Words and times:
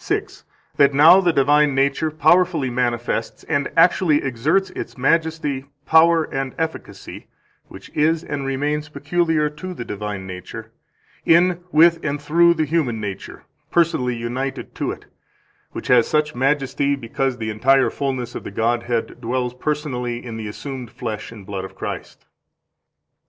143 0.00 0.44
That 0.78 0.92
now 0.94 1.20
the 1.20 1.32
divine 1.32 1.72
nature 1.72 2.10
powerfully 2.10 2.70
manifests 2.70 3.44
and 3.44 3.70
actually 3.76 4.20
exerts 4.20 4.70
its 4.70 4.98
majesty, 4.98 5.64
power, 5.86 6.24
and 6.24 6.56
efficacy 6.58 7.28
(which 7.68 7.88
is 7.90 8.24
and 8.24 8.44
remains 8.44 8.88
peculiar 8.88 9.48
to 9.48 9.74
the 9.74 9.84
divine 9.84 10.26
nature) 10.26 10.72
in, 11.24 11.60
with, 11.70 12.04
and 12.04 12.20
through 12.20 12.54
the 12.54 12.64
human 12.64 13.00
nature 13.00 13.44
personally 13.70 14.16
united 14.16 14.74
to 14.74 14.90
it; 14.90 15.04
which 15.70 15.86
has 15.86 16.08
such 16.08 16.34
majesty 16.34 16.96
because 16.96 17.38
the 17.38 17.50
entire 17.50 17.90
fullness 17.90 18.34
of 18.34 18.42
the 18.42 18.50
Godhead 18.50 19.20
dwells 19.20 19.54
personally 19.54 20.18
in 20.26 20.36
the 20.36 20.48
assumed 20.48 20.90
flesh 20.90 21.30
and 21.30 21.46
blood 21.46 21.64
of 21.64 21.76
Christ. 21.76 22.26